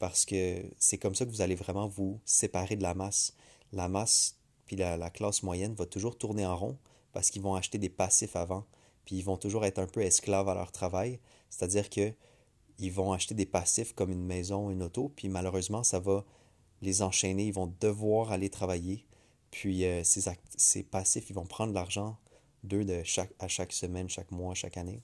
Parce 0.02 0.24
que 0.24 0.64
c'est 0.78 0.98
comme 0.98 1.14
ça 1.14 1.24
que 1.24 1.30
vous 1.30 1.42
allez 1.42 1.54
vraiment 1.54 1.86
vous 1.86 2.18
séparer 2.24 2.74
de 2.74 2.82
la 2.82 2.92
masse. 2.92 3.34
La 3.72 3.86
masse, 3.86 4.36
puis 4.66 4.74
la, 4.74 4.96
la 4.96 5.10
classe 5.10 5.44
moyenne 5.44 5.74
va 5.74 5.86
toujours 5.86 6.18
tourner 6.18 6.44
en 6.44 6.56
rond 6.56 6.76
parce 7.12 7.30
qu'ils 7.30 7.40
vont 7.40 7.54
acheter 7.54 7.78
des 7.78 7.88
passifs 7.88 8.34
avant, 8.34 8.66
puis 9.04 9.14
ils 9.14 9.22
vont 9.22 9.36
toujours 9.36 9.64
être 9.64 9.78
un 9.78 9.86
peu 9.86 10.02
esclaves 10.02 10.48
à 10.48 10.54
leur 10.54 10.72
travail. 10.72 11.20
C'est-à-dire 11.50 11.88
que 11.88 12.12
ils 12.80 12.90
vont 12.90 13.12
acheter 13.12 13.36
des 13.36 13.46
passifs 13.46 13.94
comme 13.94 14.10
une 14.10 14.26
maison, 14.26 14.70
une 14.70 14.82
auto, 14.82 15.12
puis 15.14 15.28
malheureusement, 15.28 15.84
ça 15.84 16.00
va 16.00 16.24
les 16.80 17.02
enchaîner. 17.02 17.46
Ils 17.46 17.54
vont 17.54 17.72
devoir 17.78 18.32
aller 18.32 18.50
travailler. 18.50 19.06
Puis 19.52 19.84
euh, 19.84 20.02
ces, 20.02 20.22
ces, 20.56 20.82
passifs, 20.82 21.30
ils 21.30 21.36
vont 21.36 21.46
prendre 21.46 21.72
l'argent 21.72 22.18
d'eux 22.64 22.84
de 22.84 23.04
chaque, 23.04 23.30
à 23.38 23.46
chaque 23.46 23.72
semaine, 23.72 24.08
chaque 24.08 24.32
mois, 24.32 24.56
chaque 24.56 24.78
année. 24.78 25.00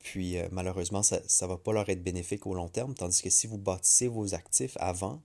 Puis 0.00 0.38
euh, 0.38 0.48
malheureusement, 0.50 1.02
ça 1.02 1.20
ne 1.20 1.46
va 1.46 1.56
pas 1.58 1.72
leur 1.72 1.88
être 1.88 2.02
bénéfique 2.02 2.46
au 2.46 2.54
long 2.54 2.68
terme. 2.68 2.94
Tandis 2.94 3.22
que 3.22 3.30
si 3.30 3.46
vous 3.46 3.58
bâtissez 3.58 4.08
vos 4.08 4.34
actifs 4.34 4.76
avant, 4.80 5.22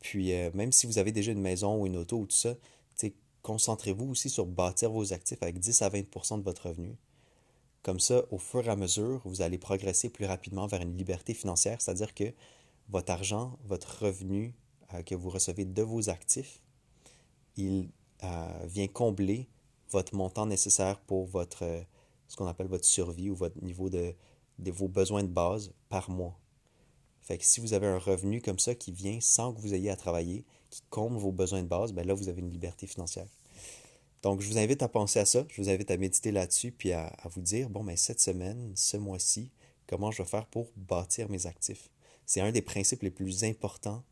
puis 0.00 0.32
euh, 0.32 0.50
même 0.54 0.72
si 0.72 0.86
vous 0.86 0.98
avez 0.98 1.12
déjà 1.12 1.32
une 1.32 1.40
maison 1.40 1.80
ou 1.80 1.86
une 1.86 1.96
auto 1.96 2.18
ou 2.18 2.26
tout 2.26 2.36
ça, 2.36 2.54
concentrez-vous 3.42 4.12
aussi 4.12 4.30
sur 4.30 4.46
bâtir 4.46 4.92
vos 4.92 5.12
actifs 5.12 5.42
avec 5.42 5.58
10 5.58 5.82
à 5.82 5.90
20% 5.90 6.38
de 6.38 6.44
votre 6.44 6.68
revenu. 6.68 6.96
Comme 7.82 7.98
ça, 7.98 8.22
au 8.30 8.38
fur 8.38 8.64
et 8.64 8.68
à 8.68 8.76
mesure, 8.76 9.20
vous 9.24 9.42
allez 9.42 9.58
progresser 9.58 10.10
plus 10.10 10.26
rapidement 10.26 10.68
vers 10.68 10.80
une 10.80 10.96
liberté 10.96 11.34
financière, 11.34 11.80
c'est-à-dire 11.80 12.14
que 12.14 12.32
votre 12.88 13.10
argent, 13.10 13.58
votre 13.64 14.04
revenu 14.04 14.54
euh, 14.94 15.02
que 15.02 15.16
vous 15.16 15.28
recevez 15.28 15.64
de 15.64 15.82
vos 15.82 16.08
actifs, 16.08 16.62
il 17.56 17.88
vient 18.66 18.86
combler 18.86 19.48
votre 19.90 20.14
montant 20.14 20.46
nécessaire 20.46 21.00
pour 21.00 21.26
votre, 21.26 21.64
ce 22.32 22.36
qu'on 22.38 22.46
appelle 22.46 22.66
votre 22.66 22.86
survie 22.86 23.28
ou 23.28 23.34
votre 23.34 23.62
niveau 23.62 23.90
de, 23.90 24.14
vos 24.58 24.88
besoins 24.88 25.22
de 25.22 25.28
base 25.28 25.70
par 25.90 26.08
mois. 26.08 26.38
Fait 27.20 27.36
que 27.36 27.44
si 27.44 27.60
vous 27.60 27.74
avez 27.74 27.86
un 27.86 27.98
revenu 27.98 28.40
comme 28.40 28.58
ça 28.58 28.74
qui 28.74 28.90
vient 28.90 29.20
sans 29.20 29.52
que 29.52 29.60
vous 29.60 29.74
ayez 29.74 29.90
à 29.90 29.96
travailler, 29.96 30.46
qui 30.70 30.82
comble 30.88 31.18
vos 31.18 31.30
besoins 31.30 31.62
de 31.62 31.68
base, 31.68 31.92
ben 31.92 32.06
là, 32.06 32.14
vous 32.14 32.30
avez 32.30 32.40
une 32.40 32.50
liberté 32.50 32.86
financière. 32.86 33.26
Donc, 34.22 34.40
je 34.40 34.48
vous 34.48 34.56
invite 34.56 34.82
à 34.82 34.88
penser 34.88 35.18
à 35.18 35.26
ça, 35.26 35.44
je 35.50 35.60
vous 35.60 35.68
invite 35.68 35.90
à 35.90 35.98
méditer 35.98 36.32
là-dessus, 36.32 36.72
puis 36.72 36.92
à, 36.92 37.14
vous 37.26 37.42
dire, 37.42 37.68
bon, 37.68 37.84
ben, 37.84 37.98
cette 37.98 38.20
semaine, 38.20 38.72
ce 38.76 38.96
mois-ci, 38.96 39.50
comment 39.86 40.10
je 40.10 40.22
vais 40.22 40.28
faire 40.28 40.46
pour 40.46 40.70
bâtir 40.74 41.28
mes 41.28 41.46
actifs? 41.46 41.90
C'est 42.24 42.40
un 42.40 42.50
des 42.50 42.62
principes 42.62 43.02
les 43.02 43.10
plus 43.10 43.44
importants 43.44 44.02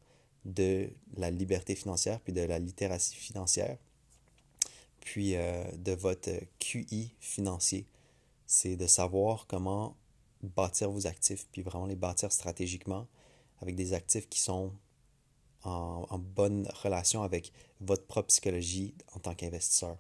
de 0.45 0.91
la 1.17 1.31
liberté 1.31 1.75
financière, 1.75 2.21
puis 2.21 2.35
de 2.35 2.43
la 2.43 2.59
littératie 2.59 3.15
financière, 3.15 3.79
puis 5.01 5.37
euh, 5.37 5.65
de 5.79 5.93
votre 5.93 6.33
QI 6.59 7.15
financier. 7.19 7.87
C'est 8.53 8.75
de 8.75 8.89
savoir 8.89 9.47
comment 9.47 9.97
bâtir 10.43 10.91
vos 10.91 11.07
actifs, 11.07 11.47
puis 11.53 11.63
vraiment 11.63 11.87
les 11.87 11.95
bâtir 11.95 12.33
stratégiquement 12.33 13.07
avec 13.63 13.77
des 13.77 13.93
actifs 13.93 14.29
qui 14.29 14.41
sont 14.41 14.73
en, 15.63 16.19
bonne 16.19 16.67
relation 16.83 17.23
avec 17.23 17.53
votre 17.81 18.05
propre 18.09 18.27
psychologie 18.27 18.93
en 19.15 19.21
tant 19.21 19.37
qu'investisseur. 19.37 19.97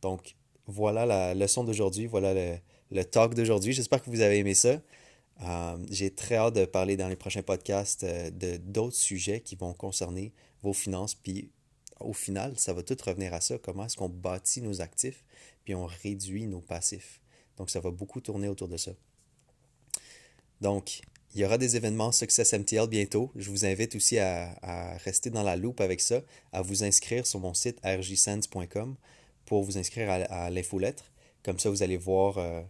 Donc, 0.00 0.36
voilà 0.66 1.04
la 1.04 1.34
leçon 1.34 1.64
d'aujourd'hui, 1.64 2.06
voilà 2.06 2.32
le, 2.90 3.04
talk 3.04 3.34
d'aujourd'hui. 3.34 3.74
J'espère 3.74 4.02
que 4.02 4.08
vous 4.08 4.22
avez 4.22 4.38
aimé 4.38 4.54
ça. 4.54 4.80
Euh, 5.42 5.76
j'ai 5.90 6.10
très 6.10 6.36
hâte 6.36 6.54
de 6.54 6.64
parler 6.64 6.96
dans 6.96 7.08
les 7.08 7.16
prochains 7.16 7.42
podcasts 7.42 8.04
euh, 8.04 8.30
de 8.30 8.56
d'autres 8.56 8.96
sujets 8.96 9.42
qui 9.42 9.54
vont 9.54 9.74
concerner 9.74 10.32
vos 10.62 10.72
finances. 10.72 11.14
Puis 11.14 11.50
au 12.00 12.12
final, 12.12 12.58
ça 12.58 12.72
va 12.72 12.82
tout 12.82 12.96
revenir 13.04 13.34
à 13.34 13.40
ça. 13.40 13.58
Comment 13.58 13.86
est-ce 13.86 13.96
qu'on 13.96 14.08
bâtit 14.08 14.62
nos 14.62 14.80
actifs, 14.80 15.24
puis 15.64 15.74
on 15.74 15.86
réduit 15.86 16.46
nos 16.46 16.60
passifs. 16.60 17.20
Donc 17.56 17.70
ça 17.70 17.80
va 17.80 17.90
beaucoup 17.90 18.20
tourner 18.20 18.48
autour 18.48 18.68
de 18.68 18.76
ça. 18.76 18.92
Donc, 20.60 21.00
il 21.34 21.40
y 21.40 21.44
aura 21.44 21.58
des 21.58 21.76
événements 21.76 22.10
Success 22.10 22.52
MTL 22.52 22.88
bientôt. 22.88 23.30
Je 23.36 23.50
vous 23.50 23.64
invite 23.64 23.94
aussi 23.94 24.18
à, 24.18 24.96
rester 25.04 25.30
dans 25.30 25.42
la 25.42 25.56
loupe 25.56 25.80
avec 25.80 26.00
ça, 26.00 26.22
à 26.52 26.62
vous 26.62 26.84
inscrire 26.84 27.26
sur 27.26 27.38
mon 27.38 27.54
site 27.54 27.78
rjsense.com 27.84 28.96
pour 29.44 29.62
vous 29.62 29.78
inscrire 29.78 30.10
à, 30.10 30.50
l'infolettre. 30.50 31.12
Comme 31.42 31.58
ça, 31.58 31.70
vous 31.70 31.82
allez 31.82 31.96
voir 31.96 32.38
euh, 32.38 32.62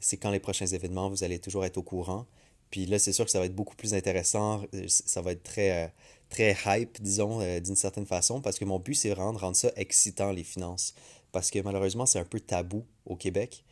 c'est 0.00 0.16
quand 0.16 0.30
les 0.30 0.40
prochains 0.40 0.66
événements, 0.66 1.10
vous 1.10 1.24
allez 1.24 1.38
toujours 1.38 1.64
être 1.64 1.76
au 1.76 1.82
courant. 1.82 2.26
Puis 2.70 2.86
là, 2.86 2.98
c'est 2.98 3.12
sûr 3.12 3.24
que 3.24 3.30
ça 3.30 3.38
va 3.38 3.46
être 3.46 3.54
beaucoup 3.54 3.76
plus 3.76 3.94
intéressant. 3.94 4.62
Euh, 4.74 4.86
ça 4.88 5.20
va 5.20 5.32
être 5.32 5.42
très, 5.42 5.84
euh, 5.84 5.88
très 6.28 6.56
hype, 6.66 7.00
disons, 7.00 7.40
d'une 7.60 7.76
certaine 7.76 8.06
façon, 8.06 8.40
parce 8.40 8.58
que 8.58 8.64
mon 8.64 8.78
but, 8.78 8.94
c'est 8.94 9.10
de 9.10 9.14
rendre 9.14 9.54
ça 9.54 9.70
excitant, 9.76 10.32
les 10.32 10.44
finances. 10.44 10.94
Parce 11.32 11.50
que 11.50 11.58
malheureusement, 11.58 12.06
c'est 12.06 12.18
un 12.18 12.24
peu 12.24 12.40
tabou 12.40 12.84
au 13.04 13.16
Québec. 13.16 13.64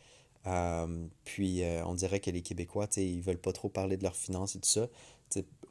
Euh, 0.47 1.07
puis 1.23 1.63
euh, 1.63 1.83
on 1.85 1.95
dirait 1.95 2.19
que 2.19 2.29
les 2.29 2.41
Québécois, 2.41 2.87
ils 2.97 3.21
veulent 3.21 3.39
pas 3.39 3.53
trop 3.53 3.69
parler 3.69 3.97
de 3.97 4.03
leurs 4.03 4.15
finances 4.15 4.55
et 4.55 4.59
tout 4.59 4.69
ça. 4.69 4.87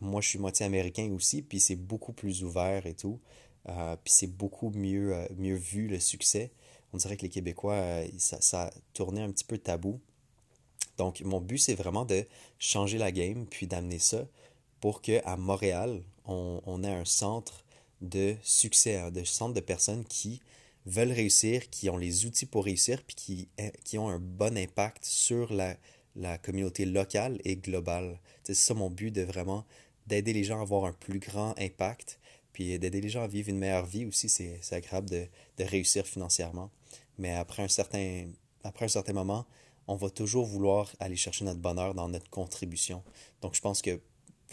moi, 0.00 0.20
je 0.20 0.28
suis 0.28 0.38
moitié 0.38 0.66
américain 0.66 1.10
aussi, 1.14 1.42
puis 1.42 1.60
c'est 1.60 1.76
beaucoup 1.76 2.12
plus 2.12 2.42
ouvert 2.42 2.86
et 2.86 2.94
tout. 2.94 3.20
Euh, 3.68 3.96
puis 4.02 4.12
c'est 4.12 4.26
beaucoup 4.26 4.70
mieux, 4.70 5.14
mieux 5.36 5.54
vu 5.54 5.86
le 5.86 6.00
succès. 6.00 6.50
On 6.92 6.96
dirait 6.96 7.16
que 7.16 7.22
les 7.22 7.28
Québécois, 7.28 7.82
ça, 8.18 8.40
ça 8.40 8.72
tournait 8.92 9.22
un 9.22 9.30
petit 9.30 9.44
peu 9.44 9.58
tabou. 9.58 10.00
Donc, 10.98 11.20
mon 11.22 11.40
but, 11.40 11.58
c'est 11.58 11.74
vraiment 11.74 12.04
de 12.04 12.26
changer 12.58 12.98
la 12.98 13.10
game, 13.10 13.46
puis 13.46 13.66
d'amener 13.66 13.98
ça 13.98 14.26
pour 14.84 15.00
qu'à 15.00 15.38
Montréal, 15.38 16.02
on, 16.26 16.84
ait 16.84 16.92
un 16.92 17.06
centre 17.06 17.64
de 18.02 18.36
succès, 18.42 18.96
un 18.96 19.10
de 19.10 19.24
centre 19.24 19.54
de 19.54 19.60
personnes 19.60 20.04
qui 20.04 20.42
veulent 20.84 21.10
réussir, 21.10 21.70
qui 21.70 21.88
ont 21.88 21.96
les 21.96 22.26
outils 22.26 22.44
pour 22.44 22.66
réussir, 22.66 23.02
puis 23.02 23.16
qui, 23.16 23.48
eh, 23.56 23.72
qui 23.82 23.96
ont 23.96 24.10
un 24.10 24.18
bon 24.18 24.58
impact 24.58 25.02
sur 25.06 25.54
la, 25.54 25.74
la 26.16 26.36
communauté 26.36 26.84
locale 26.84 27.40
et 27.46 27.56
globale. 27.56 28.20
C'est 28.42 28.52
ça 28.52 28.74
mon 28.74 28.90
but, 28.90 29.10
de 29.10 29.22
vraiment 29.22 29.64
d'aider 30.06 30.34
les 30.34 30.44
gens 30.44 30.58
à 30.58 30.60
avoir 30.60 30.84
un 30.84 30.92
plus 30.92 31.18
grand 31.18 31.58
impact, 31.58 32.20
puis 32.52 32.78
d'aider 32.78 33.00
les 33.00 33.08
gens 33.08 33.22
à 33.22 33.26
vivre 33.26 33.48
une 33.48 33.58
meilleure 33.58 33.86
vie 33.86 34.04
aussi. 34.04 34.28
C'est 34.28 34.60
agréable 34.70 35.08
de, 35.08 35.26
de, 35.56 35.64
réussir 35.64 36.06
financièrement. 36.06 36.70
Mais 37.16 37.32
après 37.32 37.62
un, 37.62 37.68
certain, 37.68 38.26
après 38.64 38.84
un 38.84 38.88
certain 38.88 39.14
moment, 39.14 39.46
on 39.86 39.96
va 39.96 40.10
toujours 40.10 40.44
vouloir 40.44 40.94
aller 41.00 41.16
chercher 41.16 41.46
notre 41.46 41.60
bonheur 41.60 41.94
dans 41.94 42.10
notre 42.10 42.28
contribution. 42.28 43.02
Donc 43.40 43.54
je 43.54 43.62
pense 43.62 43.80
que 43.80 43.98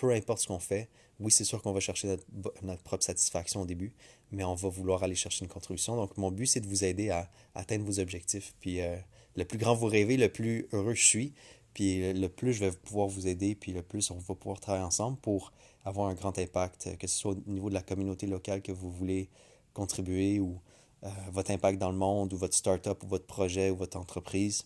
peu 0.02 0.10
importe 0.10 0.40
ce 0.40 0.48
qu'on 0.48 0.58
fait, 0.58 0.90
oui, 1.20 1.32
c'est 1.32 1.44
sûr 1.44 1.62
qu'on 1.62 1.74
va 1.74 1.80
chercher 1.80 2.08
notre, 2.08 2.82
propre 2.82 3.04
satisfaction 3.04 3.62
au 3.62 3.66
début, 3.68 3.94
mais 4.32 4.44
on 4.44 4.56
va 4.56 4.68
vouloir 4.68 5.04
aller 5.04 5.14
chercher 5.14 5.46
une 5.46 5.52
contribution. 5.52 5.96
Donc, 5.96 6.18
mon 6.18 6.32
but, 6.32 6.48
c'est 6.48 6.60
de 6.60 6.66
vous 6.66 6.84
aider 6.84 7.12
à, 7.12 7.30
atteindre 7.54 7.86
vos 7.86 8.00
objectifs. 8.00 8.56
Puis, 8.60 8.82
euh, 8.82 8.96
le 9.36 9.46
plus 9.46 9.60
grand 9.60 9.76
vous 9.76 9.86
rêvez, 9.86 10.18
le 10.18 10.30
plus 10.30 10.68
heureux 10.74 10.96
je 10.96 11.06
suis. 11.06 11.34
Puis, 11.76 12.14
le 12.14 12.28
plus 12.30 12.54
je 12.54 12.66
vais 12.66 12.72
pouvoir 12.72 13.10
vous 13.10 13.28
aider, 13.28 13.54
puis 13.54 13.74
le 13.74 13.84
plus 13.84 14.10
on 14.10 14.16
va 14.16 14.34
pouvoir 14.34 14.60
travailler 14.60 14.84
ensemble 14.84 15.18
pour 15.20 15.54
avoir 15.86 16.08
un 16.08 16.16
grand 16.16 16.36
impact, 16.40 16.98
que 16.98 17.06
ce 17.06 17.16
soit 17.16 17.34
au 17.34 17.52
niveau 17.52 17.70
de 17.70 17.76
la 17.76 17.84
communauté 17.84 18.26
locale 18.26 18.64
que 18.64 18.72
vous 18.72 18.92
voulez 18.92 19.30
contribuer 19.76 20.40
ou 20.40 20.60
euh, 21.04 21.10
votre 21.32 21.52
impact 21.52 21.78
dans 21.78 21.92
le 21.92 21.98
monde 21.98 22.34
ou 22.34 22.38
votre 22.38 22.56
start-up 22.56 23.04
ou 23.04 23.08
votre 23.08 23.28
projet 23.28 23.70
ou 23.70 23.76
votre 23.76 23.98
entreprise. 23.98 24.66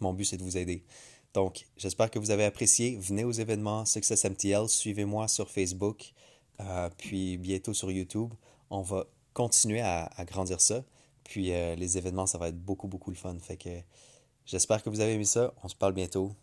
Mon 0.00 0.12
but, 0.12 0.26
c'est 0.26 0.36
de 0.36 0.42
vous 0.42 0.58
aider. 0.58 0.84
Donc, 1.34 1.66
j'espère 1.76 2.10
que 2.10 2.18
vous 2.18 2.30
avez 2.30 2.44
apprécié. 2.44 2.96
Venez 2.96 3.24
aux 3.24 3.32
événements 3.32 3.84
Success 3.86 4.24
MTL. 4.24 4.68
Suivez-moi 4.68 5.28
sur 5.28 5.50
Facebook, 5.50 6.12
euh, 6.60 6.90
puis 6.98 7.38
bientôt 7.38 7.72
sur 7.72 7.90
YouTube. 7.90 8.34
On 8.70 8.82
va 8.82 9.06
continuer 9.32 9.80
à, 9.80 10.10
grandir 10.26 10.60
ça. 10.60 10.84
Puis 11.24 11.52
euh, 11.52 11.74
les 11.74 11.96
événements, 11.96 12.26
ça 12.26 12.38
va 12.38 12.48
être 12.48 12.58
beaucoup, 12.58 12.88
beaucoup 12.88 13.10
le 13.10 13.16
fun. 13.16 13.36
Fait 13.38 13.56
que 13.56 13.70
j'espère 14.44 14.82
que 14.82 14.90
vous 14.90 15.00
avez 15.00 15.14
aimé 15.14 15.24
ça. 15.24 15.54
On 15.62 15.68
se 15.68 15.74
parle 15.74 15.94
bientôt. 15.94 16.34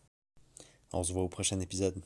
On 0.92 1.04
se 1.04 1.14
voit 1.14 1.24
au 1.24 1.30
prochain 1.30 1.60
épisode. 1.60 2.02